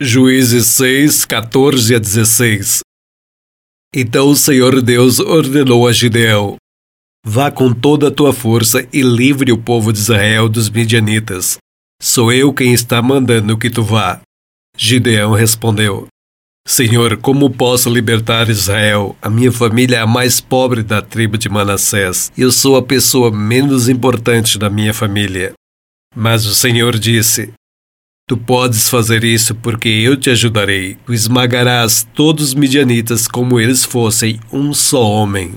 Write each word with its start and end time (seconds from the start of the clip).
Juízes 0.00 0.68
6, 0.68 1.24
14 1.24 1.96
a 1.96 1.98
16 1.98 2.82
Então 3.92 4.28
o 4.28 4.36
Senhor 4.36 4.80
Deus 4.80 5.18
ordenou 5.18 5.88
a 5.88 5.92
Gideão: 5.92 6.54
Vá 7.26 7.50
com 7.50 7.74
toda 7.74 8.06
a 8.06 8.10
tua 8.12 8.32
força 8.32 8.86
e 8.92 9.02
livre 9.02 9.50
o 9.50 9.58
povo 9.58 9.92
de 9.92 9.98
Israel 9.98 10.48
dos 10.48 10.70
midianitas. 10.70 11.58
Sou 12.00 12.32
eu 12.32 12.54
quem 12.54 12.72
está 12.72 13.02
mandando 13.02 13.58
que 13.58 13.68
tu 13.68 13.82
vá. 13.82 14.20
Gideão 14.76 15.32
respondeu: 15.32 16.06
Senhor, 16.64 17.16
como 17.16 17.50
posso 17.50 17.90
libertar 17.90 18.48
Israel? 18.48 19.16
A 19.20 19.28
minha 19.28 19.50
família 19.50 19.96
é 19.96 20.00
a 20.02 20.06
mais 20.06 20.40
pobre 20.40 20.84
da 20.84 21.02
tribo 21.02 21.36
de 21.36 21.48
Manassés. 21.48 22.30
Eu 22.38 22.52
sou 22.52 22.76
a 22.76 22.82
pessoa 22.84 23.32
menos 23.32 23.88
importante 23.88 24.60
da 24.60 24.70
minha 24.70 24.94
família. 24.94 25.54
Mas 26.14 26.46
o 26.46 26.54
Senhor 26.54 26.96
disse: 26.96 27.52
Tu 28.28 28.36
podes 28.36 28.90
fazer 28.90 29.24
isso 29.24 29.54
porque 29.54 29.88
eu 29.88 30.14
te 30.14 30.28
ajudarei. 30.28 30.98
Esmagarás 31.08 32.06
todos 32.12 32.48
os 32.48 32.54
midianitas 32.54 33.26
como 33.26 33.58
eles 33.58 33.86
fossem 33.86 34.38
um 34.52 34.74
só 34.74 35.02
homem. 35.02 35.54